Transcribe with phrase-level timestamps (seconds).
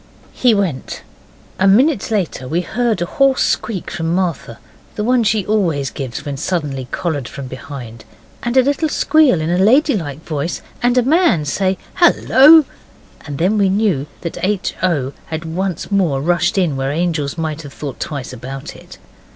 [0.33, 1.03] He went.
[1.59, 4.57] A minute later we heard a hoarse squeak from Martha
[4.95, 8.03] the one she always gives when suddenly collared from behind
[8.41, 12.65] and a little squeal in a lady like voice, and a man say 'Hallo!'
[13.27, 14.73] and then we knew that H.
[14.81, 15.13] O.
[15.27, 18.97] had once more rushed in where angels might have thought twice about it.